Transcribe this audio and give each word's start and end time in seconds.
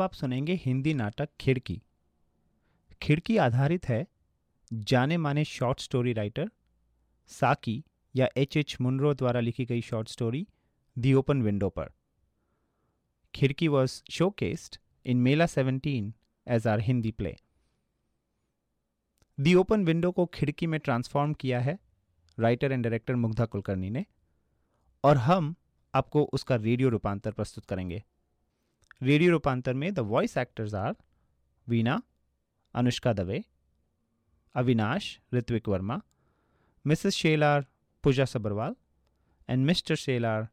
अब 0.00 0.04
आप 0.04 0.12
सुनेंगे 0.12 0.54
हिंदी 0.54 0.92
नाटक 0.94 1.28
खिड़की। 1.40 1.74
खिड़की 3.02 3.36
आधारित 3.36 3.88
है 3.88 4.06
जाने 4.72 5.16
माने 5.16 5.44
शॉर्ट 5.44 5.80
स्टोरी 5.80 6.12
राइटर 6.12 6.50
साकी 7.30 7.84
या 8.14 8.28
एच 8.36 8.56
एच 8.56 8.76
मुनरो 8.80 9.12
द्वारा 9.14 9.40
लिखी 9.40 9.64
गई 9.64 9.80
short 9.80 10.08
story 10.08 10.46
the 10.96 11.12
open 11.14 11.42
window 11.42 11.68
पर। 11.68 11.90
खिड़की 13.34 13.68
वॉज़ 13.68 14.00
शोकेस्ड 14.10 14.76
इन 15.06 15.16
मेला 15.16 15.46
17 15.46 16.12
age 16.46 16.66
are 16.66 16.80
Hindi 16.80 17.10
play. 17.10 17.36
The 19.38 19.54
open 19.54 19.84
window 19.84 20.10
को 20.10 20.26
खिड़की 20.26 20.66
में 20.66 20.78
ट्रांसफॉर्म 20.80 21.34
किया 21.34 21.60
है 21.60 21.78
writer 22.38 22.72
and 22.72 22.84
director 22.84 23.14
Mugdha 23.16 23.44
Kulkarni 23.46 23.90
ने 23.90 24.04
और 25.04 25.16
हम 25.18 25.54
आपको 25.94 26.24
उसका 26.32 26.56
रेडियो 26.56 26.88
रूपांतर 26.88 27.32
प्रस्तुत 27.32 27.64
करेंगे। 27.64 28.02
रेडियो 29.02 29.30
रूपांतर 29.30 29.74
में 29.74 29.94
the 29.94 29.98
voice 29.98 30.36
actors 30.36 30.74
are 30.74 30.94
Veena 31.68 32.02
Anushka 32.74 33.12
Dave 33.12 33.44
Avinash 34.54 35.20
Ritwik 35.34 35.68
Verma 35.68 36.00
Mrs 36.86 37.14
Shelar 37.14 37.66
Pooja 38.02 38.24
Sabharwal 38.24 38.76
and 39.48 39.66
Mr 39.66 39.94
Shelar 39.94 40.48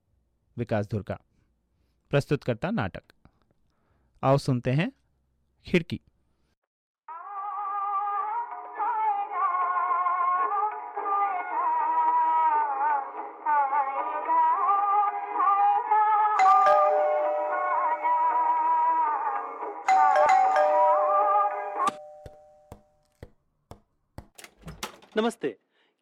Vikas 0.57 0.87
Dhurka 0.87 1.19
प्रस्तुत 2.09 2.43
करता 2.43 2.71
नाटक। 2.71 3.03
आओ 4.23 4.37
सुनते 4.37 4.71
हैं 4.71 4.91
खिड़की। 5.65 6.01
नमस्ते। 25.17 25.49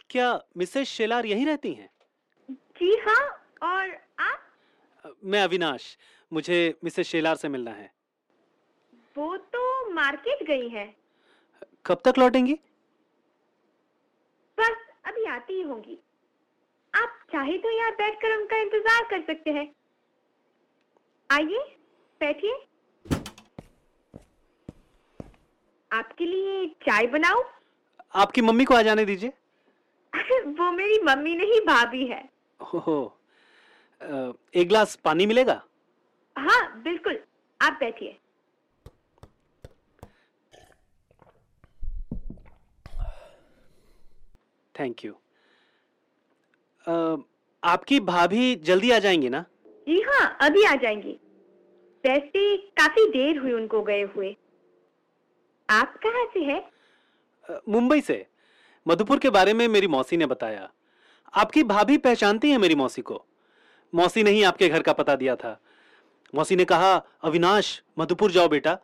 क्या 0.09 0.27
मिसेस 0.57 0.87
शेलार 0.89 1.25
यहीं 1.25 1.45
रहती 1.45 1.71
हैं? 1.73 1.89
जी 2.49 2.95
हाँ 2.97 3.21
और 3.63 3.91
आप? 4.19 4.41
मैं 5.23 5.41
अविनाश। 5.43 5.85
मुझे 6.31 6.57
मिसेस 6.83 7.07
शेलार 7.07 7.35
से 7.35 7.49
मिलना 7.49 7.71
है। 7.71 7.91
वो 9.15 9.37
तो 9.37 9.93
मार्केट 9.93 10.43
गई 10.47 10.67
है। 10.69 10.85
कब 11.85 12.01
तक 12.05 12.19
लौटेंगी? 12.19 12.53
बस 14.57 14.85
अभी 15.05 15.25
आती 15.25 15.53
ही 15.53 15.61
होंगी। 15.61 15.97
आप 16.93 17.17
चाहे 17.31 17.57
तो 17.57 17.77
यहाँ 17.77 17.91
बैठकर 17.93 18.37
उनका 18.37 18.57
इंतज़ार 18.57 19.03
कर 19.09 19.25
सकते 19.25 19.51
हैं। 19.51 19.67
आइए 21.29 21.65
बैठिए। 22.21 22.63
आपके 25.91 26.25
लिए 26.25 26.65
चाय 26.83 27.07
बनाऊँ? 27.07 27.43
आपकी 28.15 28.41
मम्मी 28.41 28.65
को 28.65 28.75
आ 28.75 28.81
जाने 28.81 29.05
दीजिए। 29.05 29.29
वो 30.59 30.71
मेरी 30.71 30.99
मम्मी 31.03 31.35
नहीं 31.35 31.59
भाभी 31.61 32.05
है। 32.07 32.23
ओहो। 32.59 32.97
एक 34.01 34.67
गिलास 34.67 34.95
पानी 34.95 35.25
मिलेगा? 35.25 35.61
हाँ 36.35 36.81
बिल्कुल। 36.83 37.19
आप 37.59 37.77
बैठिए। 37.79 38.17
थैंक 44.75 45.05
यू 45.05 45.13
आपकी 47.63 47.99
भाभी 47.99 48.55
जल्दी 48.55 48.91
आ 48.91 48.97
जाएँगी 48.99 49.29
ना? 49.29 49.45
जी 49.87 49.99
हाँ 50.01 50.37
अभी 50.41 50.63
आ 50.63 50.73
जाएँगी। 50.75 51.19
वैसे 52.03 52.55
काफ़ी 52.79 53.05
देर 53.11 53.37
हुई 53.37 53.51
उनको 53.53 53.81
गए 53.81 54.01
हुए। 54.15 54.35
आप 55.69 55.95
कहाँ 56.03 56.25
से 56.33 56.39
है? 56.43 56.59
मुंबई 57.69 58.01
से। 58.01 58.25
मधुपुर 58.85 59.19
के 59.19 59.29
बारे 59.29 59.53
में 59.53 59.67
मेरी 59.67 59.87
मौसी 59.87 60.17
ने 60.17 60.25
बताया। 60.25 60.69
आपकी 61.33 61.63
भाभी 61.63 61.97
पहचानती 61.97 62.51
है 62.51 62.57
मेरी 62.57 62.75
मौसी 62.75 63.01
को? 63.01 63.25
मौसी 63.93 64.23
ने 64.23 64.29
ही 64.29 64.43
आपके 64.43 64.69
घर 64.69 64.81
का 64.81 64.93
पता 64.93 65.15
दिया 65.15 65.35
था। 65.35 65.59
मौसी 66.33 66.55
ने 66.55 66.65
कहा 66.65 66.93
अविनाश 67.23 67.81
मधुपुर 67.99 68.31
जाओ 68.31 68.47
बेटा। 68.47 68.77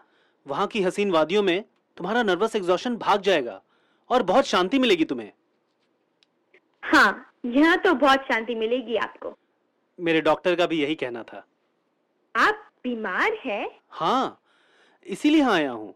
वहाँ 0.45 0.67
की 0.67 0.81
हसीन 0.81 1.11
वादियों 1.11 1.43
में 1.43 1.63
तुम्हारा 1.97 2.23
नर्वस 2.23 2.55
एग्जॉशन 2.55 2.95
भाग 2.97 3.21
जाएगा 3.21 3.61
और 4.09 4.23
बहुत 4.23 4.45
शांति 4.45 4.79
मिलेगी 4.79 5.05
तुम्हें। 5.05 5.31
हाँ 6.83 7.33
यहाँ 7.45 7.77
तो 7.77 7.93
बहुत 7.93 8.19
शांति 8.21 8.55
मिलेगी 8.55 8.95
आपको। 8.95 9.37
मेरे 9.99 10.21
डॉक्टर 10.21 10.55
का 10.55 10.65
भी 10.65 10.81
यही 10.81 10.95
कहना 10.95 11.23
था। 11.23 11.45
आप 12.35 12.67
बीमार 12.83 13.37
है? 13.45 13.79
हाँ 13.89 14.41
इसीलिए 15.05 15.39
यहाँ 15.39 15.53
आया 15.53 15.71
हूँ। 15.71 15.93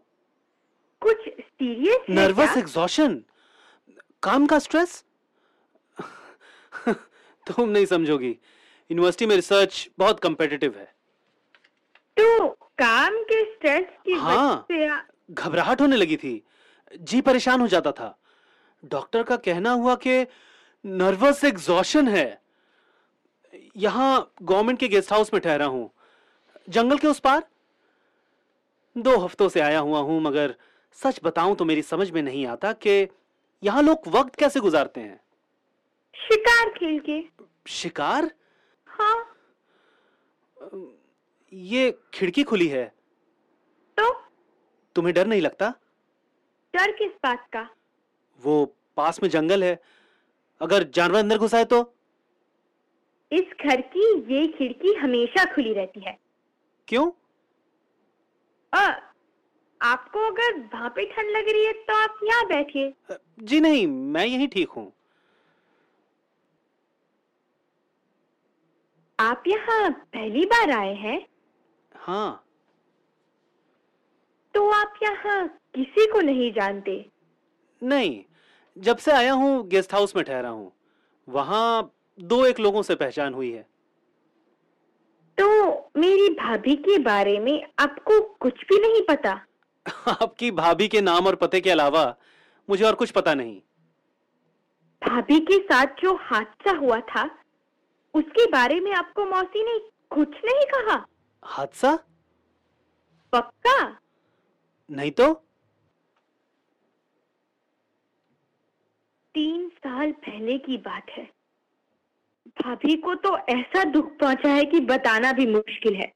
कुछ 1.00 1.16
सीरियस 1.28 2.06
नर्वस 2.10 2.56
एग्जॉशन 2.56 3.24
काम 4.22 4.46
का 4.46 4.58
स्ट्रेस 4.58 5.04
तुम 7.46 7.68
नहीं 7.68 7.86
समझोगी। 7.86 8.30
यूनिवर्सिटी 8.90 9.26
में 9.26 9.34
रिसर्च 9.36 9.90
बहुत 9.98 10.20
कंपेटिटिव 10.20 10.74
है। 10.78 10.94
तो 12.16 12.48
काम 12.48 13.22
के 13.22 13.54
स्ट्रेस 13.54 13.86
की 14.04 14.12
हाँ। 14.12 14.52
वजह 14.52 14.60
से 14.60 14.88
आ- 14.88 15.00
घबराहट 15.30 15.80
होने 15.80 15.96
लगी 15.96 16.16
थी। 16.16 16.42
जी 17.00 17.20
परेशान 17.20 17.60
हो 17.60 17.66
जाता 17.66 17.92
था। 17.92 18.18
डॉक्टर 18.84 19.22
का 19.22 19.36
कहना 19.36 19.70
हुआ 19.70 19.94
कि 19.94 20.26
नर्वस 20.86 21.44
एग्जॉशन 21.44 22.08
है। 22.08 22.42
यहाँ 23.76 24.32
गवर्नमेंट 24.42 24.78
के 24.78 24.88
गेस्ट 24.88 25.12
हाउस 25.12 25.34
में 25.34 25.40
ठहरा 25.42 25.66
हूँ। 25.66 25.90
जंगल 26.68 26.98
के 26.98 27.06
उस 27.06 27.18
पार? 27.18 27.46
दो 28.98 29.18
हफ्तों 29.18 29.48
से 29.48 29.60
आया 29.60 29.78
हुआ 29.78 29.98
हूँ 29.98 30.20
मगर 30.20 30.54
सच 31.02 31.20
बताऊँ 31.24 31.56
तो 31.56 31.64
मेरी 31.64 31.82
समझ 31.82 32.10
में 32.10 32.22
नहीं 32.22 32.46
आता 32.46 32.72
कि 32.72 33.08
यहाँ 33.62 33.82
लोग 33.82 34.08
वक्त 34.08 34.34
कैसे 34.34 34.60
गुजारते 34.60 35.00
हैं। 35.00 35.20
शिकार 36.14 36.68
खेल 36.68 37.00
के। 37.10 37.24
शिकार? 37.66 38.30
हाँ। 38.86 39.36
ये 41.52 41.98
खिड़की 42.14 42.42
खुली 42.42 42.68
है। 42.68 42.94
तो? 43.96 44.20
तुम्हें 44.94 45.14
डर 45.14 45.26
नहीं 45.26 45.40
लगता? 45.40 45.74
डर 46.74 46.92
किस 46.92 47.12
बात 47.24 47.48
का? 47.52 47.68
वो 48.40 48.74
पास 48.96 49.22
में 49.22 49.30
जंगल 49.30 49.64
है। 49.64 49.78
अगर 50.60 50.82
जानवर 50.82 51.18
अंदर 51.18 51.38
घुस 51.38 51.54
आए 51.54 51.64
तो? 51.64 51.94
इस 53.32 53.44
घर 53.64 53.80
की 53.80 54.34
ये 54.34 54.46
खिड़की 54.46 54.94
हमेशा 54.94 55.54
खुली 55.54 55.72
रहती 55.72 56.00
है। 56.00 56.18
क्यों? 56.88 57.10
आ, 58.74 58.92
आपको 59.80 60.26
अगर 60.26 60.58
वहाँ 60.74 60.88
पे 60.90 61.04
ठंड 61.06 61.30
लग 61.30 61.48
रही 61.48 61.64
है 61.64 61.72
तो 61.72 61.94
आप 61.94 62.18
यहाँ 62.24 62.44
बैठिए। 62.46 62.92
जी 63.40 63.60
नहीं 63.60 63.86
मैं 63.86 64.24
यही 64.26 64.46
ठीक 64.46 64.68
हूँ। 64.68 64.92
आप 69.18 69.42
यहाँ 69.46 69.90
पहली 69.90 70.44
बार 70.46 70.70
आए 70.70 70.94
हैं? 70.94 71.26
हाँ। 71.92 72.42
तो 74.54 74.68
आप 74.70 74.94
यहाँ 75.02 75.46
किसी 75.74 76.06
को 76.12 76.20
नहीं 76.20 76.52
जानते? 76.52 77.04
नहीं 77.82 78.22
जब 78.76 78.96
से 78.96 79.12
आया 79.12 79.32
हूँ 79.32 79.66
गेस्ट 79.68 79.94
हाउस 79.94 80.16
में 80.16 80.24
ठहरा 80.24 80.48
हूँ। 80.48 80.72
वहाँ 81.28 81.92
दो 82.18 82.44
एक 82.46 82.60
लोगों 82.60 82.82
से 82.82 82.94
पहचान 82.94 83.34
हुई 83.34 83.50
है। 83.50 83.66
तो 85.38 85.90
मेरी 85.96 86.28
भाभी 86.34 86.74
के 86.76 86.98
बारे 86.98 87.38
में 87.38 87.62
आपको 87.78 88.20
कुछ 88.40 88.64
भी 88.64 88.78
नहीं 88.80 89.02
पता? 89.08 89.40
आपकी 90.22 90.50
भाभी 90.50 90.88
के 90.88 91.00
नाम 91.00 91.26
और 91.26 91.34
पते 91.34 91.60
के 91.60 91.70
अलावा 91.70 92.16
मुझे 92.70 92.84
और 92.84 92.94
कुछ 92.94 93.10
पता 93.10 93.34
नहीं। 93.34 93.60
भाभी 95.02 95.40
के 95.40 95.58
साथ 95.58 95.86
जो 95.86 96.14
हादसा 96.14 96.76
हुआ 96.76 97.00
था 97.00 97.38
उसके 98.14 98.46
बारे 98.46 98.80
में 98.80 98.92
आपको 98.92 99.24
मौसी 99.24 99.62
ने 99.62 99.78
कुछ 100.10 100.28
नहीं 100.28 100.66
कहा। 100.74 101.06
हादसा? 101.44 101.98
पक्का? 103.32 104.00
नहीं 104.90 105.10
तो? 105.10 105.34
तीन 109.34 109.68
साल 109.68 110.12
पहले 110.12 110.58
की 110.58 110.76
बात 110.76 111.06
है। 111.10 111.24
भाभी 112.48 112.96
को 112.96 113.14
तो 113.14 113.38
ऐसा 113.38 113.84
दुख 113.84 114.18
पहुँचा 114.18 114.48
है 114.48 114.64
कि 114.64 114.80
बताना 114.80 115.32
भी 115.32 115.46
मुश्किल 115.46 115.94
है। 115.94 116.12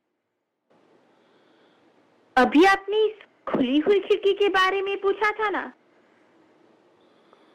अभी 2.36 2.64
आपने 2.64 3.04
इस 3.06 3.14
खुली 3.52 3.78
हुई 3.78 4.00
खिड़की 4.00 4.32
के 4.32 4.48
बारे 4.48 4.82
में 4.82 5.00
पूछा 5.00 5.30
था 5.30 5.50
ना? 5.50 5.72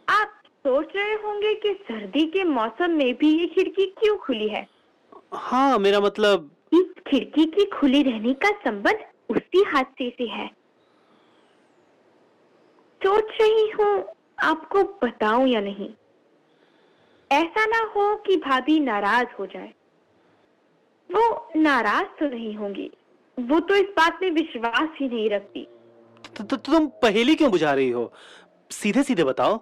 आप 0.10 0.42
सोच 0.48 0.96
रहे 0.96 1.14
होंगे 1.14 1.56
कि 1.56 1.74
सर्दी 1.74 2.26
के 2.26 2.44
मौसम 2.44 2.92
में 2.92 3.16
भी 3.16 3.40
ये 3.40 3.48
खिड़की 3.48 3.86
क्यों 3.86 4.18
खुली 4.18 4.48
है? 4.48 4.68
हाँ 5.34 5.80
मेरा 5.80 6.00
मतलब 6.00 6.52
इस 6.74 7.04
खिड़की 7.08 7.46
के 7.46 7.66
खुले 7.66 8.02
रहने 8.02 8.34
का 8.34 8.50
संबंध 8.50 9.06
उसी 9.30 9.64
हादसे 9.64 10.10
से 10.10 10.24
है। 10.24 10.48
सोच 13.06 13.32
रही 13.42 13.70
हूँ 13.70 14.06
आपको 14.44 14.84
बताऊँ 14.84 15.48
या 15.48 15.62
नहीं? 15.62 15.90
ऐसा 17.32 17.66
ना 17.66 17.80
हो 17.80 18.16
कि 18.16 18.36
भाभी 18.38 18.80
नाराज़ 18.80 19.28
हो 19.40 19.46
जाए। 19.46 19.74
वो 21.12 21.52
नाराज़ 21.56 22.20
तो 22.20 22.30
नहीं 22.30 22.56
होंगी। 22.56 22.92
वो 23.40 23.60
तो 23.60 23.76
इस 23.76 23.86
बात 23.86 24.20
में 24.22 24.32
विश्वास 24.32 24.90
ही 25.00 25.10
नहीं 25.10 25.30
रखती। 25.30 25.68
तो, 26.38 26.44
तो, 26.44 26.58
तो 26.58 26.72
तुम 26.72 26.88
पहेली 26.88 27.36
क्यों 27.36 27.52
बुझा 27.52 27.74
रही 27.74 27.90
हो? 27.90 28.14
सीधे 28.72 29.04
सीधे 29.04 29.24
बताओ। 29.24 29.62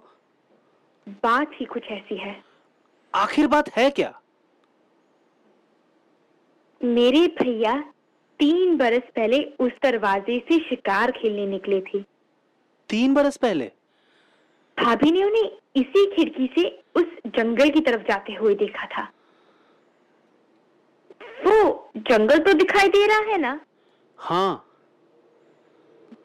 बात 1.08 1.50
ही 1.54 1.64
कुछ 1.64 1.82
ऐसी 1.84 2.16
है। 2.16 2.44
आखिर 3.14 3.46
बात 3.46 3.70
है 3.70 3.90
क्या? 3.90 4.20
मेरे 6.84 7.26
भैया 7.26 7.80
तीन 8.38 8.76
बरस 8.76 9.02
पहले 9.16 9.44
उस 9.60 9.72
दरवाजे 9.82 10.46
से 10.48 10.58
शिकार 10.58 11.10
खेलने 11.10 11.46
निकले 11.46 11.80
थे। 11.80 12.04
तीन 12.88 13.14
बरस 13.14 13.36
पहले? 13.36 13.72
भाभी 14.82 15.10
ने 15.10 15.24
उन्हें 15.24 15.52
इसी 15.76 16.14
खिड़की 16.16 16.50
से 16.58 16.82
उस 16.94 17.04
जंगल 17.26 17.70
की 17.70 17.80
तरफ़ 17.80 18.02
जाते 18.02 18.32
हुए 18.32 18.54
देखा 18.54 18.86
था। 18.86 19.10
वो 21.46 21.90
जंगल 21.96 22.38
तो 22.38 22.52
दिखाई 22.52 22.88
दे 22.88 23.06
रहा 23.06 23.18
है 23.18 23.38
ना? 23.38 23.60
हाँ। 24.18 24.73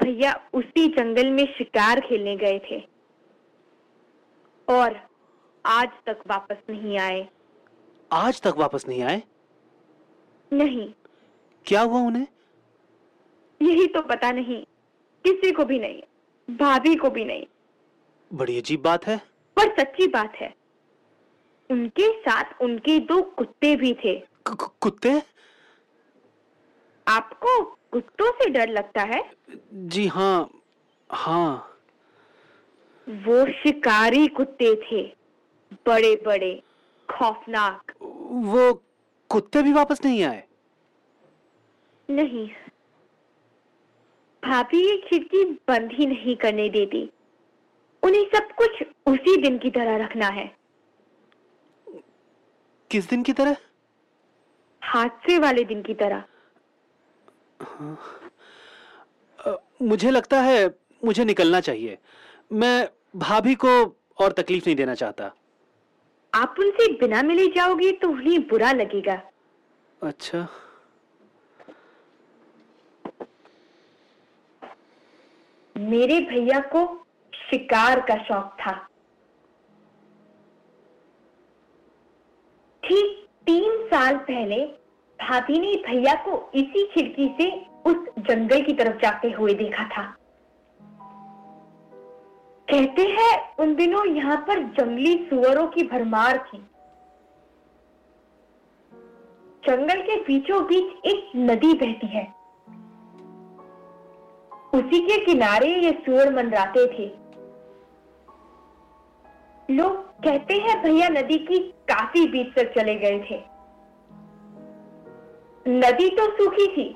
भैया 0.03 0.49
उसी 0.53 0.87
जंगल 0.87 1.29
में 1.29 1.45
शिकार 1.57 1.99
खेलने 1.99 2.35
गए 2.35 2.59
थे। 2.59 2.87
और 4.69 5.07
आज 5.65 5.89
तक 6.05 6.19
वापस 6.27 6.57
नहीं 6.69 6.99
आए। 6.99 7.29
आज 8.11 8.41
तक 8.41 8.53
वापस 8.57 8.87
नहीं 8.87 9.03
आए? 9.03 9.23
नहीं। 10.53 10.93
क्या 11.65 11.81
हुआ 11.81 11.99
उन्हें? 11.99 12.27
यही 13.61 13.87
तो 13.87 14.01
पता 14.01 14.31
नहीं। 14.31 14.63
किसी 15.23 15.51
को 15.51 15.65
भी 15.65 15.79
नहीं 15.79 16.01
भाभी 16.55 16.95
को 16.95 17.09
भी 17.09 17.25
नहीं। 17.25 17.45
बड़ी 18.33 18.57
अजीब 18.57 18.81
बात 18.81 19.07
है। 19.07 19.17
पर 19.55 19.79
सच्ची 19.79 20.07
बात 20.07 20.35
है 20.35 20.53
उनके 21.71 22.19
साथ 22.19 22.61
उनके 22.61 22.99
दो 22.99 23.21
कुत्ते 23.21 23.75
भी 23.75 23.93
थे। 23.93 24.23
कुत्ते 24.81 25.21
आपको 27.07 27.78
कुत्तों 27.91 28.31
से 28.31 28.49
डर 28.49 28.69
लगता 28.69 29.01
है? 29.01 29.31
जी 29.73 30.07
हाँ 30.07 30.49
हाँ। 31.11 31.77
वो 33.09 33.51
शिकारी 33.51 34.27
कुत्ते 34.27 34.75
थे 34.75 35.15
बड़े 35.87 36.23
बड़े 36.25 36.63
खौफनाक। 37.09 37.93
वो 38.31 38.83
कुत्ते 39.29 39.61
भी 39.61 39.73
वापस 39.73 40.05
नहीं 40.05 40.23
आए? 40.23 40.43
नहीं। 42.09 42.47
भाभी 44.45 44.89
ये 44.89 44.97
खिड़की 44.97 45.43
बंद 45.45 45.89
ही 45.93 46.05
नहीं 46.05 46.35
करने 46.35 46.69
देती। 46.69 47.11
उन्हें 48.03 48.25
सब 48.35 48.51
कुछ 48.51 48.83
उसी 49.05 49.41
दिन 49.41 49.57
की 49.57 49.69
तरह 49.69 49.97
रखना 49.97 50.27
है। 50.27 50.55
किस 52.91 53.09
दिन 53.09 53.23
की 53.23 53.33
तरह? 53.33 53.55
हादसे 54.83 55.39
वाले 55.39 55.63
दिन 55.63 55.81
की 55.81 55.93
तरह। 55.93 56.23
अ, 59.39 59.55
मुझे 59.81 60.11
लगता 60.11 60.41
है 60.41 60.75
मुझे 61.05 61.25
निकलना 61.25 61.59
चाहिए। 61.59 61.97
मैं 62.53 62.89
भाभी 63.15 63.55
को 63.55 63.69
और 64.19 64.31
तकलीफ़ 64.31 64.63
नहीं 64.65 64.75
देना 64.75 64.95
चाहता। 64.95 65.31
आप 66.33 66.55
उनसे 66.59 66.91
बिना 66.93 67.21
मिले 67.23 67.47
जाओगे 67.47 67.91
तो 67.91 68.09
उन्हें 68.09 68.47
बुरा 68.47 68.71
लगेगा। 68.71 69.21
अच्छा। 70.03 70.47
मेरे 75.77 76.19
भैया 76.19 76.59
को 76.59 77.05
शिकार 77.49 77.99
का 77.99 78.15
शौक 78.23 78.57
था। 78.61 78.71
ठीक 82.83 83.25
तीन 83.45 83.87
साल 83.87 84.17
पहले 84.17 84.65
भाभी 85.21 85.59
ने 85.59 85.75
भैया 85.87 86.13
को 86.13 86.51
इसी 86.53 86.85
खिड़की 86.93 87.27
से 87.41 87.49
उस 87.85 87.95
जंगल 88.19 88.61
की 88.61 88.73
तरफ़ 88.73 88.97
जाते 88.97 89.29
हुए 89.31 89.53
देखा 89.53 89.83
था। 89.83 90.03
कहते 92.67 93.01
हैं 93.01 93.55
उन 93.59 93.75
दिनों 93.75 94.05
यहाँ 94.07 94.37
पर 94.37 94.63
जंगली 94.63 95.15
सुअरों 95.29 95.67
की 95.67 95.83
भरमार 95.83 96.37
थी। 96.37 96.57
जंगल 99.67 100.01
के 100.01 100.15
बीचों 100.15 100.63
बीच 100.63 101.05
एक 101.05 101.31
नदी 101.35 101.73
बहती 101.73 102.07
है। 102.07 102.23
उसी 104.73 104.99
के 104.99 105.25
किनारे 105.25 105.73
ये 105.75 105.91
सुअर 106.05 106.33
मंडराते 106.35 106.85
थे। 106.87 107.07
लोग 109.75 109.95
कहते 110.23 110.53
हैं 110.53 110.81
भैया 110.83 111.09
नदी 111.09 111.37
की 111.37 111.59
काफ़ी 111.89 112.27
बीच 112.27 112.53
तक 112.55 112.73
चले 112.73 112.95
गए 112.95 113.19
थे। 113.31 113.58
नदी 115.69 116.09
तो 116.09 116.25
सूखी 116.37 116.67
थी। 116.67 116.87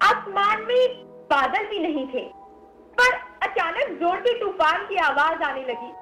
आसमान 0.00 0.62
में 0.62 1.04
बादल 1.30 1.66
भी 1.66 1.78
नहीं 1.78 2.06
थे, 2.08 2.22
पर 2.98 3.14
अचानक 3.42 3.98
ज़ोर 4.00 4.20
के 4.20 4.38
तूफ़ान 4.40 4.86
की 4.86 4.96
आवाज़ 5.02 5.42
आने 5.42 5.62
लगी। 5.62 5.92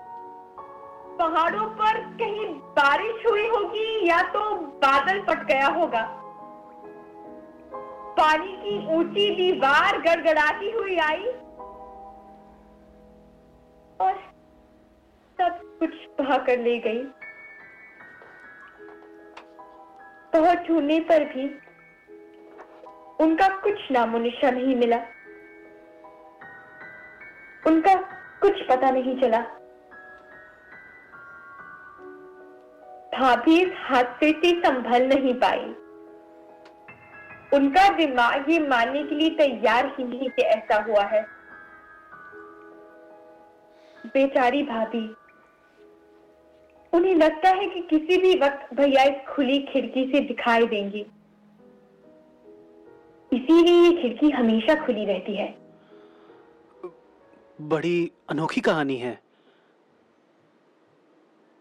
पहाड़ों 1.19 1.67
पर 1.77 1.99
कहीं 2.19 2.47
बारिश 2.77 3.27
हुई 3.27 3.47
होगी 3.49 4.09
या 4.09 4.21
तो 4.33 4.41
बादल 4.83 5.21
फट 5.25 5.45
गया 5.47 5.67
होगा। 5.71 6.03
पानी 8.17 8.53
की 8.57 8.77
ऊँची 8.95 9.29
दीवार 9.37 10.01
गड़गड़ाती 10.01 10.71
हुई 10.71 10.97
आई 11.01 11.25
और 14.01 14.15
सब 15.39 15.61
कुछ 15.81 15.95
बहा 16.19 16.39
कर 16.47 16.59
ले 16.61 16.79
गई। 16.79 17.03
बहुत 20.33 20.67
ढूँढने 20.69 20.99
पर 21.03 21.25
भी 21.25 21.47
उनका 23.21 23.49
कुछ 23.49 23.91
नामो 23.93 24.19
निशा 24.19 24.51
नहीं 24.51 24.77
मिला। 24.77 24.97
उनका 27.67 27.95
कुछ 28.41 28.63
पता 28.63 28.91
नहीं 28.91 29.21
चला। 29.21 29.41
भाभी 33.19 33.73
हादसे 33.77 34.31
से 34.31 34.51
संभल 34.61 35.07
नहीं 35.07 35.35
पाई। 35.35 35.75
उनका 37.59 37.89
दिमाग 37.89 38.51
ये 38.51 38.59
मानने 38.59 39.03
के 39.03 39.15
लिए 39.15 39.31
तैयार 39.31 39.87
ही 39.87 40.05
नहीं 40.05 40.31
कि 40.31 40.43
ऐसा 40.43 40.83
हुआ 40.83 41.03
है। 41.05 41.23
बेचारी 44.07 44.63
भाभी, 44.63 45.15
उन्हें 46.93 47.15
लगता 47.15 47.49
है 47.49 47.67
कि 47.67 47.81
किसी 47.81 48.17
भी 48.23 48.39
वक्त 48.39 48.75
भैया 48.75 49.03
इस 49.03 49.27
खुली 49.27 49.59
खिड़की 49.59 50.13
से 50.13 50.21
दिखाई 50.21 50.67
देंगी। 50.67 51.07
इसीलिए 53.35 53.83
ये 53.83 53.93
खिड़की 54.03 54.31
हमेशा 54.31 54.75
खुली 54.87 55.05
रहती 55.05 55.37
है। 55.37 55.55
बड़ी 57.61 58.11
अनोखी 58.29 58.61
कहानी 58.61 58.97
है। 58.97 59.13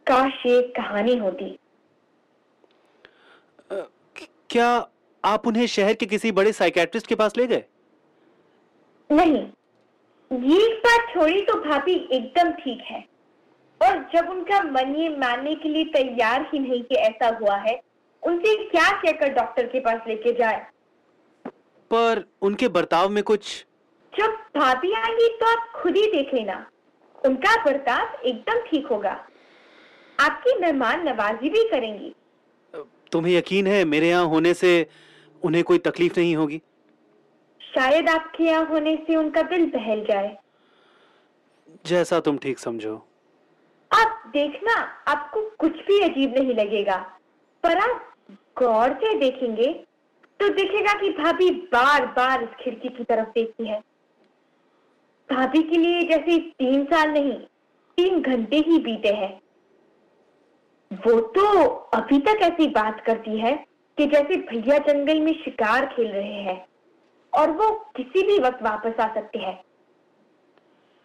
काश 0.08 0.46
ये 0.46 0.62
कहानी 0.78 1.16
होती। 1.18 1.58
क्या 4.50 4.68
आप 5.24 5.48
उन्हें 5.48 5.66
शहर 5.68 5.94
के 5.94 6.06
किसी 6.06 6.32
बड़े 6.32 6.52
साइकेट्रिस्ट 6.54 7.08
के 7.08 7.16
पास 7.16 7.38
ले 7.38 7.48
गए? 7.48 7.64
नहीं। 9.10 9.44
ये 10.32 10.68
बात 10.78 11.14
छोड़ी 11.14 11.42
तो 11.42 11.54
भाभी 11.60 11.96
एकदम 12.12 12.52
ठीक 12.52 12.82
है। 12.82 13.00
और 13.82 13.98
जब 14.14 14.30
उनका 14.30 14.62
मन 14.64 14.96
ये 14.96 15.10
मानने 15.18 15.56
के 15.56 15.70
लिए 15.70 15.84
तैयार 15.94 16.50
ही 16.54 16.60
नहीं 16.60 16.82
कि 16.84 16.96
ऐसा 16.96 17.38
हुआ 17.38 17.56
है 17.58 17.80
उनसे 18.24 18.56
क्या 18.70 18.90
कहकर 19.02 19.34
डॉक्टर 19.34 19.68
के 19.68 19.80
पास 19.80 20.08
लेके 20.08 20.34
जाए? 20.34 20.66
पर 21.94 22.24
उनके 22.42 22.68
बर्ताव 22.68 23.10
में 23.10 23.24
कुछ? 23.24 23.66
जब 24.14 24.38
भाभी 24.58 24.92
आएँगी 24.94 25.28
तो 25.40 25.46
आप 25.46 25.72
खुद 25.76 25.96
ही 25.98 26.06
देख 26.12 26.34
लेना। 26.34 26.66
उनका 27.26 27.56
बर्ताव 27.66 28.22
एकदम 28.26 28.60
ठीक 28.62 28.88
होगा। 28.88 29.12
आपकी 30.18 30.60
मेहमान 30.60 31.08
नवाजी 31.08 31.50
भी 31.50 31.64
करेंगी। 31.70 32.14
तुम्हें 33.12 33.34
यकीन 33.34 33.68
है 33.68 33.84
मेरे 33.86 34.10
यहाँ 34.10 34.26
होने 34.26 34.54
से 34.54 34.72
उन्हें 35.42 35.64
कोई 35.64 35.78
तकलीफ़ 35.78 36.20
नहीं 36.20 36.36
होगी? 36.36 36.62
शायद 37.62 38.10
आपके 38.10 38.44
यहाँ 38.44 38.66
होने 38.66 38.96
से 39.08 39.16
उनका 39.16 39.42
दिल 39.42 39.66
बहल 39.66 40.04
जाए। 40.06 40.38
जैसा 41.86 42.20
तुम 42.20 42.38
ठीक 42.38 42.60
समझो। 42.60 42.96
आप 43.92 44.24
देखना 44.34 44.74
आपको 45.08 45.42
कुछ 45.60 45.80
भी 45.88 46.00
अजीब 46.02 46.38
नहीं 46.38 46.56
लगेगा। 46.56 46.98
पर 47.64 47.78
आप 47.78 48.14
गौर 48.60 48.94
से 48.94 49.14
देखेंगे 49.20 49.68
तो 50.40 50.50
देखेगा 50.50 50.94
कि 50.94 51.10
भाभी 51.14 51.50
बार 51.74 52.06
बार 52.14 52.44
इस 52.44 52.50
खिड़की 52.60 52.90
की 52.90 53.04
तरफ़ 53.04 53.30
देखती 53.30 53.68
है। 53.68 53.80
भाभी 55.30 55.62
के 55.64 55.78
लिए 55.78 56.02
जैसे 56.02 56.38
तीन 56.60 56.84
साल 56.86 57.10
नहीं 57.10 57.34
तीन 57.98 58.22
घंटे 58.22 58.58
ही 58.58 58.80
बीते 58.80 59.14
हैं। 59.14 59.32
वो 60.92 61.20
तो 61.36 61.46
अभी 61.94 62.20
तक 62.20 62.42
ऐसी 62.42 62.68
बात 62.70 63.04
करती 63.06 63.40
है 63.40 63.56
कि 63.98 64.06
जैसे 64.06 64.36
भैया 64.50 64.78
जंगल 64.88 65.20
में 65.20 65.34
शिकार 65.44 65.86
खेल 65.86 66.12
रहे 66.12 66.42
हैं 66.42 66.66
और 67.34 67.52
वो 67.52 67.70
किसी 67.96 68.28
भी 68.28 68.38
वक्त 68.40 68.64
वापस 68.64 69.00
आ 69.00 69.14
सकते 69.14 69.40
हैं। 69.40 69.56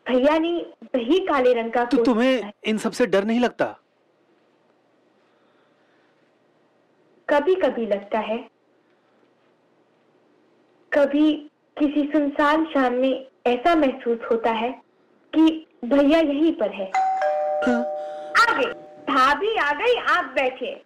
भैया 0.06 0.38
ने 0.38 0.52
वही 0.94 1.18
काले 1.26 1.52
रंग 1.52 1.73
का 1.73 1.85
तो 1.85 2.04
तुम्हें 2.04 2.52
इन 2.64 2.78
सबसे 2.78 3.06
डर 3.06 3.25
नहीं 3.25 3.40
लगता? 3.40 3.66
कभी 7.28 7.54
कभी 7.54 7.87
लगता 7.87 8.18
है। 8.18 8.38
कभी 10.99 11.33
किसी 11.78 12.02
सुनसान 12.12 12.64
शाम 12.64 12.93
में 12.93 13.26
ऐसा 13.47 13.75
महसूस 13.75 14.19
होता 14.31 14.50
है 14.50 14.71
कि 15.35 15.67
भैया 15.85 16.21
यहीं 16.21 16.52
पर 16.52 16.71
है। 16.71 16.90
आ 18.33 18.59
गई 18.59 18.73
भाभी 19.12 19.55
आ 19.57 19.73
गई 19.73 19.95
आप 19.95 20.25
बैठे। 20.25 20.85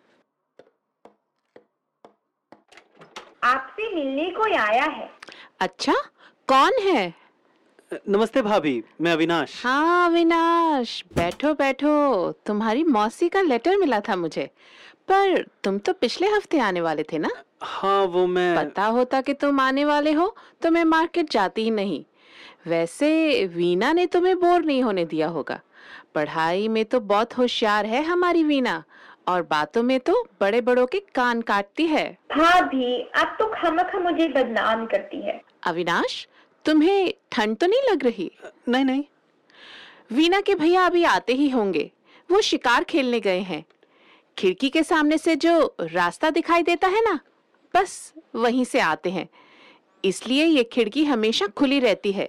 आपसे 3.45 3.95
मिलने 3.95 4.31
कोई 4.31 4.52
आया 4.52 4.85
है। 4.85 5.11
अच्छा 5.61 5.95
कौन 6.49 6.73
है? 6.83 7.14
नमस्ते 8.09 8.42
भाभी 8.42 8.85
मैं 9.00 9.12
अविनाश। 9.12 9.66
हाँ 9.66 10.11
अविनाश। 10.11 11.04
बैठो 11.16 11.54
बैठो। 11.54 12.33
तुम्हारी 12.33 12.85
मौसी 12.85 13.28
का 13.28 13.40
लेटर 13.40 13.76
मिला 13.76 14.00
था 14.00 14.16
मुझे। 14.16 14.50
पर 15.09 15.44
तुम 15.64 15.78
तो 15.78 15.92
पिछले 15.92 16.28
हफ़्ते 16.28 16.59
आने 16.59 16.80
वाले 16.80 17.02
थे 17.02 17.18
ना? 17.18 17.28
हाँ 17.62 18.04
वो 18.04 18.26
मैं 18.26 18.56
पता 18.56 18.85
होता 18.87 19.21
कि 19.21 19.35
तुम 19.35 19.61
आने 19.61 19.85
वाले 19.85 20.12
हो 20.12 20.35
तो 20.62 20.71
मैं 20.71 20.85
मार्केट 20.85 21.30
जाती 21.30 21.64
ही 21.64 21.71
नहीं। 21.71 22.04
वैसे 22.66 23.44
वीना 23.47 23.92
ने 23.92 24.06
तुम्हें 24.06 24.38
बोर 24.40 24.64
नहीं 24.64 24.82
होने 24.82 25.04
दिया 25.04 25.28
होगा। 25.28 25.61
पढ़ाई 26.14 26.68
में 26.68 26.85
तो 26.85 27.00
बहुत 27.00 27.37
होशियार 27.38 27.87
है 27.87 28.02
हमारी 28.04 28.42
वीना 28.44 28.82
और 29.28 29.42
बातों 29.42 29.82
में 29.82 29.99
तो 30.00 30.23
बड़े 30.40 30.61
बड़ों 30.61 30.87
के 30.87 30.99
कान 31.14 31.40
काटती 31.42 31.87
है। 31.87 32.06
भाभी 32.32 33.00
आप 33.14 33.37
तो 33.38 33.47
खामखा 33.47 33.99
मुझे 33.99 34.28
बदनाम 34.28 34.87
करती 34.87 35.21
है। 35.23 35.40
अविनाश 35.64 36.26
तुम्हें 36.64 37.12
ठंड 37.32 37.56
तो 37.56 37.66
नहीं 37.66 37.90
लग 37.90 38.04
रही? 38.04 38.30
नहीं 38.68 38.85
नहीं। 38.85 39.04
वीना 40.12 40.40
के 40.40 40.54
भैया 40.54 40.87
अभी 40.87 41.04
आते 41.04 41.32
ही 41.32 41.49
होंगे। 41.49 41.90
वो 42.30 42.40
शिकार 42.40 42.85
खेलने 42.85 43.21
गए 43.21 43.40
हैं। 43.40 43.64
खिड़की 44.38 44.68
के 44.70 44.82
सामने 44.82 45.18
से 45.18 45.36
जो 45.36 45.76
रास्ता 45.80 46.30
दिखाई 46.30 46.62
देता 46.62 46.88
है 46.88 47.00
ना, 47.00 47.18
बस 47.74 48.12
वहीं 48.34 48.64
से 48.64 48.80
आते 48.80 49.10
हैं। 49.10 49.28
इसलिए 50.04 50.44
ये 50.44 50.64
खिड़की 50.64 51.04
हमेशा 51.04 51.46
खुली 51.46 51.78
रहती 51.80 52.12
है। 52.12 52.28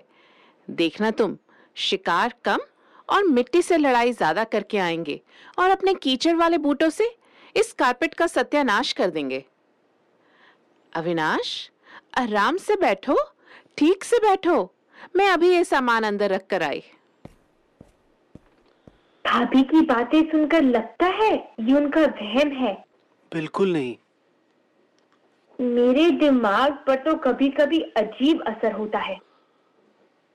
देखना 0.68 1.12
तुम, 1.12 1.38
शिकार 1.76 2.34
कम 2.46 2.60
और 3.10 3.24
मिट्टी 3.24 3.62
से 3.62 3.78
लड़ाई 3.78 4.12
ज़्यादा 4.12 4.44
करके 4.44 4.78
आएँगे 4.78 5.20
और 5.60 5.70
अपने 5.70 5.94
कीचड़ 5.94 6.36
वाले 6.36 6.58
बूटों 6.58 6.90
से 6.90 7.16
इस 7.56 7.74
कारपेट 7.74 8.14
का 8.14 8.28
सत्यानाश 8.28 8.92
कर 8.94 9.10
देंगे। 9.10 9.44
अविनाश, 10.94 11.70
आराम 12.18 12.58
से 12.58 12.76
बैठो, 12.76 13.18
ठीक 13.78 14.04
से 14.04 14.18
बैठो। 14.18 14.74
मैं 15.16 15.30
अभी 15.30 15.50
ये 15.50 15.64
सामान 15.64 16.04
अंदर 16.04 16.30
रख 16.30 16.46
कर 16.50 16.64
आई। 16.64 16.84
भाभी 19.26 19.62
की 19.64 19.82
बातें 19.82 20.22
सुनकर 20.24 20.62
लगता 20.62 21.06
है 21.16 21.32
ये 21.60 21.74
उनका 21.74 22.02
वहम 22.02 22.52
है। 22.52 22.74
बिल्कुल 23.32 23.74
नहीं। 23.74 23.96
मेरे 25.60 26.10
दिमाग 26.10 26.74
पर 26.88 26.96
तो 26.96 27.16
कभी 27.16 27.50
कभी 27.50 27.80
अजीब 27.98 28.44
असर 28.48 28.72
होता 28.72 29.00
है। 29.00 29.18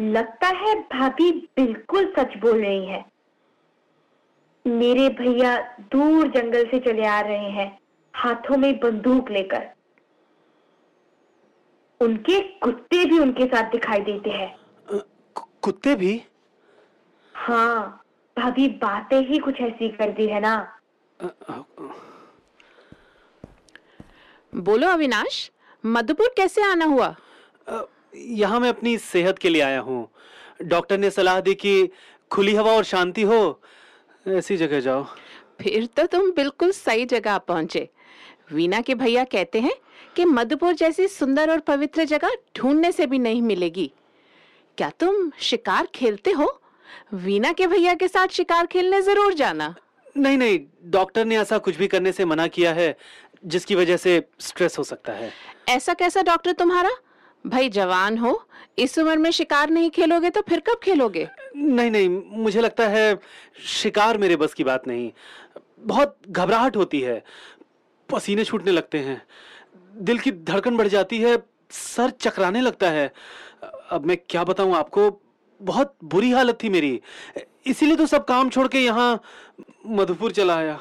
लगता 0.00 0.48
है 0.56 0.74
भाभी 0.82 1.30
बिल्कुल 1.56 2.12
सच 2.18 2.36
बोल 2.36 2.60
रही 2.62 2.86
है। 2.86 3.04
मेरे 4.64 5.08
भैया 5.08 5.56
दूर 5.92 6.28
जंगल 6.28 6.64
से 6.64 6.78
चले 6.80 7.06
आ 7.06 7.20
रहे 7.20 7.50
हैं 7.50 7.70
हाथों 8.14 8.56
में 8.56 8.72
बंदूक 8.78 9.30
लेकर। 9.30 9.68
उनके 12.00 12.40
कुत्ते 12.58 13.04
भी 13.04 13.18
उनके 13.18 13.46
साथ 13.46 13.70
दिखाई 13.70 14.00
देते 14.00 14.30
हैं। 14.30 14.54
कुत्ते 15.62 15.94
भी? 15.94 16.20
हाँ 17.34 18.04
भाभी 18.38 18.68
बातें 18.82 19.20
ही 19.28 19.38
कुछ 19.38 19.60
ऐसी 19.60 19.88
कर 19.88 20.10
दी 20.12 20.26
है 20.26 20.40
ना। 20.40 20.56
बोलो 24.52 24.88
अविनाश 24.88 25.50
मधुपुर 25.84 26.34
कैसे 26.36 26.62
आना 26.62 26.84
हुआ? 26.84 27.14
यहाँ 28.14 28.60
मैं 28.60 28.68
अपनी 28.68 28.96
सेहत 28.98 29.38
के 29.38 29.48
लिए 29.48 29.62
आया 29.62 29.80
हूँ। 29.80 30.08
डॉक्टर 30.62 30.98
ने 30.98 31.10
सलाह 31.10 31.40
दी 31.40 31.54
कि 31.54 31.90
खुली 32.30 32.54
हवा 32.54 32.72
और 32.72 32.84
शांति 32.84 33.22
हो 33.22 33.60
ऐसी 34.26 34.56
जगह 34.56 34.80
जाओ। 34.80 35.04
फिर 35.60 35.86
तो 35.86 36.06
तुम 36.06 36.30
बिल्कुल 36.30 36.70
सही 36.70 37.04
जगह 37.06 37.38
पहुँचे। 37.38 37.88
वीना 38.52 38.80
के 38.80 38.94
भैया 38.94 39.24
कहते 39.24 39.60
हैं 39.60 39.74
कि 40.16 40.24
मधुपुर 40.24 40.74
जैसी 40.74 41.06
सुंदर 41.08 41.50
और 41.50 41.60
पवित्र 41.60 42.04
जगह 42.04 42.36
ढूँढने 42.56 42.92
से 42.92 43.06
भी 43.06 43.18
नहीं 43.18 43.42
मिलेगी। 43.42 43.90
क्या 44.78 44.90
तुम 45.00 45.30
शिकार 45.40 45.88
खेलते 45.94 46.30
हो? 46.30 46.46
वीना 47.14 47.52
के 47.52 47.66
भैया 47.66 47.94
के 47.94 48.08
साथ 48.08 48.28
शिकार 48.28 48.66
खेलने 48.66 49.00
ज़रूर 49.02 49.34
जाना। 49.34 49.74
नहीं 50.16 50.38
नहीं 50.38 50.58
डॉक्टर 50.90 51.24
ने 51.24 51.38
ऐसा 51.38 51.58
कुछ 51.58 51.76
भी 51.76 51.86
करने 51.86 52.12
से 52.12 52.24
मना 52.24 52.46
किया 52.46 52.72
है 52.72 52.96
जिसकी 53.44 53.74
वजह 53.74 53.96
से 53.96 54.22
स्ट्रेस 54.40 54.78
हो 54.78 54.84
सकता 54.84 55.12
है। 55.12 55.32
ऐसा 55.68 55.94
कैसा 55.94 56.22
डॉक्टर 56.22 56.52
तुम्हारा? 56.52 56.90
भाई 57.44 57.68
जवान 57.68 58.16
हो 58.18 58.40
इस 58.78 58.98
उम्र 58.98 59.16
में 59.16 59.30
शिकार 59.30 59.70
नहीं 59.70 59.90
खेलोगे 59.90 60.30
तो 60.30 60.40
फिर 60.48 60.60
कब 60.60 60.80
खेलोगे? 60.82 61.28
नहीं 61.56 61.90
नहीं 61.90 62.08
मुझे 62.38 62.60
लगता 62.60 62.86
है 62.88 63.18
शिकार 63.66 64.18
मेरे 64.18 64.36
बस 64.36 64.54
की 64.54 64.64
बात 64.64 64.86
नहीं। 64.88 65.10
बहुत 65.80 66.16
घबराहट 66.28 66.76
होती 66.76 67.00
है 67.00 67.22
पसीने 68.08 68.44
छूटने 68.44 68.72
लगते 68.72 68.98
हैं 68.98 69.20
दिल 70.00 70.18
की 70.18 70.32
धड़कन 70.32 70.76
बढ़ 70.76 70.88
जाती 70.88 71.18
है 71.18 71.36
सर 71.70 72.10
चकराने 72.10 72.60
लगता 72.60 72.90
है। 72.90 73.12
अब 73.90 74.06
मैं 74.06 74.16
क्या 74.30 74.44
बताऊँ 74.44 74.74
आपको 74.76 75.10
बहुत 75.60 75.94
बुरी 76.04 76.30
हालत 76.30 76.58
थी 76.62 76.68
मेरी। 76.68 77.00
इसीलिए 77.66 77.96
तो 77.96 78.06
सब 78.06 78.24
काम 78.24 78.50
छोड़ 78.50 78.66
के 78.68 78.78
यहाँ 78.78 79.20
मधुपुर 79.86 80.32
चला 80.32 80.56
आया। 80.56 80.78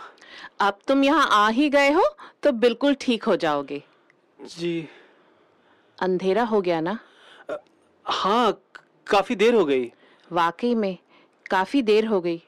अब 0.62 0.80
तुम 0.88 1.04
यहाँ 1.04 1.28
आ 1.32 1.48
ही 1.50 1.70
गए 1.70 1.92
हो 1.92 2.04
तो 2.44 2.52
बिल्कुल 2.54 2.96
ठीक 3.02 3.24
हो 3.24 3.36
जाओगे। 3.36 3.82
जी। 4.40 4.88
अंधेरा 5.98 6.44
हो 6.44 6.62
गया 6.62 6.80
ना? 6.82 6.98
हाँ 8.06 8.62
काफ़ी 9.08 9.36
देर 9.36 9.54
हो 9.54 9.66
गई। 9.66 9.92
वाकई 10.32 10.74
में 10.76 10.98
काफ़ी 11.50 11.82
देर 11.82 12.06
हो 12.06 12.22
गई। 12.22 12.42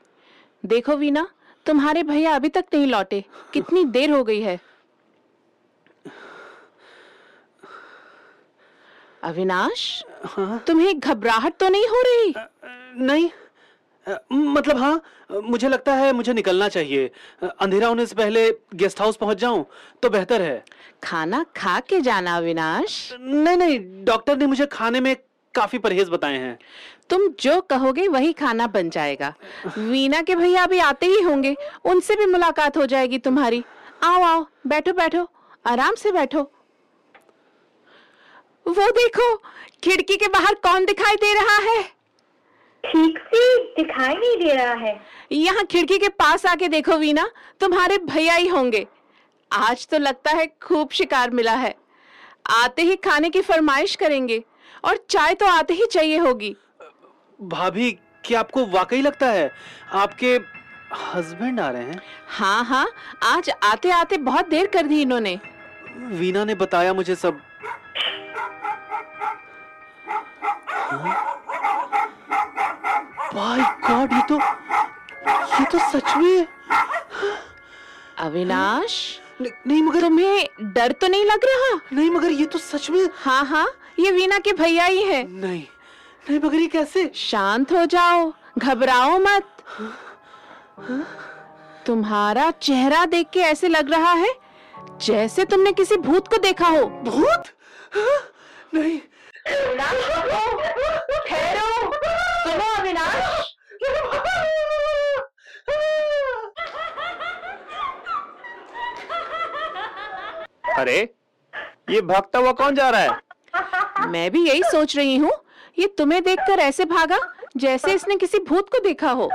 देखो 0.64 0.96
वीना 0.96 1.28
तुम्हारे 1.66 2.04
भैया 2.04 2.36
अभी 2.36 2.50
तक 2.50 2.66
नहीं 2.74 2.88
लौटे। 2.88 3.24
कितनी 3.54 3.84
देर 3.88 4.12
हो 4.12 4.24
गई 4.24 4.42
है। 4.42 4.60
अविनाश 9.24 10.04
हाँ? 10.26 10.64
तुम्हें 10.68 11.00
घबराहट 11.00 11.54
तो 11.60 11.70
नहीं 11.70 11.88
हो 11.88 12.02
रही? 12.02 12.34
आ, 12.38 12.46
नहीं। 12.98 13.30
अ, 14.08 14.18
मतलब 14.32 14.78
हाँ 14.78 15.02
मुझे 15.44 15.70
लगता 15.70 15.94
है 15.94 16.12
मुझे 16.14 16.34
निकलना 16.34 16.68
चाहिए। 16.68 17.12
अंधेरा 17.60 17.88
होने 17.88 18.06
से 18.06 18.16
पहले 18.16 18.50
गेस्ट 18.76 19.02
हाउस 19.02 19.16
पहुँच 19.16 19.38
जाऊँ 19.38 19.66
तो 20.04 20.10
बेहतर 20.10 20.42
है। 20.42 20.64
खाना 21.04 21.46
खा 21.58 21.80
के 21.80 22.00
जाना 22.02 22.38
अविनाश। 22.38 23.14
नहीं 23.20 23.58
नहीं 23.58 24.06
डॉक्टर 24.06 24.38
ने 24.38 24.46
मुझे 24.46 24.66
खाने 24.66 25.00
में 25.00 25.16
काफ़ी 25.56 25.78
परहेज 25.80 26.10
बताए 26.10 26.38
हैं। 26.38 26.58
तुम 27.10 27.28
जो 27.40 27.60
कहोगे 27.62 28.08
वही 28.08 28.34
खाना 28.34 28.68
बन 28.68 28.90
जाएगा। 28.90 29.34
वीना 29.78 30.22
के 30.22 30.36
भैया 30.36 30.64
अभी 30.64 30.80
आते 30.80 31.06
ही 31.06 31.22
होंगे 31.22 31.56
उनसे 31.86 32.16
भी 32.16 32.26
मुलाकात 32.26 32.78
हो 32.78 32.86
जाएगी 32.86 33.18
तुम्हारी। 33.18 33.64
आओ 34.04 34.22
आओ 34.24 34.46
बैठो 34.68 34.94
बैठो 34.94 35.28
आराम 35.66 35.96
से 35.96 36.12
बैठो। 36.12 36.52
वो 38.70 38.90
देखो 38.92 39.36
खिड़की 39.84 40.16
के 40.16 40.28
बाहर 40.28 40.54
कौन 40.64 40.86
दिखाई 40.86 41.16
दे 41.16 41.34
रहा 41.34 41.58
है? 41.64 41.82
ठीक 42.84 43.18
से 43.28 43.58
दिखाई 43.74 44.14
नहीं 44.14 44.36
दे 44.38 44.54
रहा 44.54 44.74
है। 44.74 45.00
यहाँ 45.32 45.64
खिड़की 45.66 45.98
के 45.98 46.10
पास 46.10 46.46
आके 46.46 46.68
देखो 46.68 46.98
वीना 46.98 47.30
तुम्हारे 47.62 47.98
भैया 48.06 48.34
ही 48.34 48.48
होंगे। 48.48 48.86
आज 49.52 49.88
तो 49.88 49.98
लगता 49.98 50.32
है 50.32 50.46
खूब 50.62 50.90
शिकार 50.92 51.30
मिला 51.32 51.54
है। 51.54 51.74
आते 52.54 52.82
ही 52.82 52.96
खाने 52.96 53.30
की 53.30 53.42
फरमाइश 53.42 53.96
करेंगे 53.96 54.44
और 54.84 55.06
चाय 55.10 55.34
तो 55.34 55.46
आते 55.48 55.74
ही 55.74 55.86
चाहिए 55.92 56.18
होगी। 56.18 56.56
भाभी 57.40 57.92
क्या 58.26 58.40
आपको 58.40 58.66
वाकई 58.68 59.02
लगता 59.02 59.28
है? 59.28 59.52
आपके 59.94 60.40
हस्बैंड 60.96 61.60
आ 61.60 61.70
रहे 61.70 61.84
हैं। 61.84 62.02
हाँ 62.30 62.64
हाँ 62.64 62.88
आज 63.24 63.50
आते 63.64 63.92
आते 63.92 64.18
बहुत 64.20 64.50
देर 64.50 64.68
कर 64.68 64.88
दी 64.88 65.02
इन्होंने। 65.02 65.40
वीना 65.98 66.44
ने 66.46 66.56
बताया 66.56 66.94
मुझे 66.94 67.16
सब। 67.16 67.42
बाय 73.34 73.62
गॉड 73.88 74.14
ये 74.14 74.22
तो 74.30 74.40
ये 75.60 75.66
तो 75.72 75.80
सच 75.92 76.16
में 76.18 76.48
अविनाश? 78.26 78.96
नहीं, 79.42 79.52
नहीं 79.68 79.82
मगर 79.84 80.02
तुम्हें 80.02 80.48
डर 80.74 80.92
तो 81.02 81.08
नहीं 81.08 81.26
लग 81.26 81.46
रहा? 81.46 81.80
नहीं 81.94 82.10
मगर 82.12 82.32
ये 82.32 82.46
तो 82.46 82.60
सच 82.60 82.90
में 82.90 83.08
हाँ 83.24 83.44
हाँ 83.46 83.68
ये 84.00 84.12
वीना 84.12 84.38
के 84.48 84.52
भैया 84.54 84.86
ही 84.86 85.04
है। 85.04 85.24
नहीं 85.32 85.64
नहीं 86.30 86.40
मगर 86.44 86.56
ये 86.56 86.68
कैसे? 86.68 87.12
शांत 87.16 87.72
हो 87.72 87.86
जाओ 87.94 88.32
घबराओ 88.58 89.18
मत। 89.20 89.56
तुम्हारा 91.86 92.50
चेहरा 92.62 93.06
देख 93.14 93.30
के 93.34 93.40
ऐसे 93.40 93.68
लग 93.68 93.92
रहा 93.92 94.12
है 94.14 94.34
जैसे 95.02 95.46
तुमने 95.46 95.72
किसी 95.74 95.98
भूत 95.98 96.28
को 96.28 96.38
देखा 96.38 96.68
हो। 96.68 96.86
भूत? 97.04 97.44
हाँ? 97.96 98.20
नहीं 98.74 99.00
ठहरो 101.28 101.70
सुनो 102.44 102.68
अविनाश 102.78 103.16
अरे 110.80 110.98
ये 111.90 112.02
भागता 112.02 112.40
हुआ 112.40 112.52
कौन 112.52 112.76
जा 112.76 112.90
रहा 112.90 113.02
है? 113.02 113.10
मैं 114.08 114.30
भी 114.32 114.48
यही 114.48 114.62
सोच 114.64 114.96
रही 114.98 115.16
हूँ। 115.18 115.32
ये 115.80 115.88
तुम्हें 115.98 116.22
देखकर 116.24 116.60
ऐसे 116.60 116.86
भागा 116.86 117.18
जैसे 117.58 117.94
इसने 117.94 118.16
किसी 118.16 118.38
भूत 118.40 118.70
को 118.70 118.80
देखा 118.84 119.12
हो। 119.12 119.30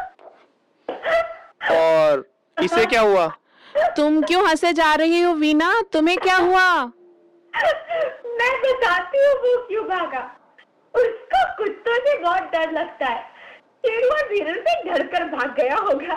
और 1.73 2.25
इसे 2.57 2.87
क्या 2.87 3.01
हुआ? 3.01 3.27
तुम 3.97 4.21
क्यों 4.23 4.47
हंसे 4.49 4.73
जा 4.73 4.95
रही 4.95 5.21
हो 5.21 5.33
वीना? 5.35 5.81
तुम्हें 5.93 6.17
क्या 6.19 6.37
हुआ? 6.37 6.93
मैं 8.45 8.61
बताती 8.63 9.19
हूँ 9.19 9.35
वो 9.35 9.67
क्यों 9.67 9.85
भागा। 9.85 10.21
उसको 10.95 11.39
कुत्तों 11.57 11.95
से 11.99 12.19
बहुत 12.19 12.43
डर 12.43 12.73
लगता 12.73 13.07
है। 13.07 13.23
शेरवा 13.87 14.21
धीरे 14.21 14.55
से 14.55 14.75
डर 14.85 15.07
कर 15.07 15.25
भाग 15.25 15.55
गया 15.55 15.77
होगा। 15.77 16.17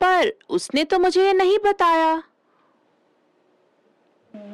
पर 0.00 0.32
उसने 0.50 0.84
तो 0.84 0.98
मुझे 0.98 1.26
ये 1.26 1.32
नहीं 1.32 1.58
बताया। 1.58 2.22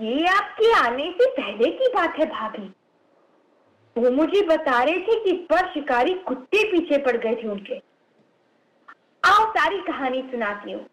ये 0.01 0.27
आपके 0.27 0.73
आने 0.73 1.11
से 1.11 1.31
पहले 1.31 1.71
की 1.71 1.89
बात 1.89 2.19
है 2.19 2.27
भाभी। 2.27 2.73
वो 3.97 4.11
मुझे 4.11 4.43
बता 4.43 4.83
रहे 4.83 4.99
थे 4.99 5.25
कि 5.25 5.31
इस 5.31 5.47
बार 5.51 5.71
शिकारी 5.75 6.15
कुत्ते 6.15 6.65
पीछे 6.73 6.99
पड़ 6.99 7.17
गए 7.17 7.35
थे 7.35 7.49
उनके। 7.49 7.79
आओ 9.25 9.51
सारी 9.51 9.81
कहानी 9.81 10.23
सुनाती 10.23 10.73
हूँ। 10.73 10.87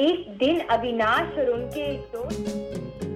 एक 0.00 0.38
दिन 0.38 0.60
अविनाश 0.60 1.38
और 1.38 1.50
उनके 1.50 1.92
दोस्त 1.98 3.13